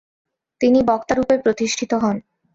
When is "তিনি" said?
0.61-0.79